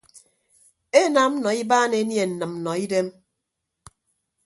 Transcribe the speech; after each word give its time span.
Enam 1.01 1.31
nọ 1.43 1.49
ibaan 1.61 1.91
enie 1.99 2.23
nnịmnnọidem. 2.27 3.07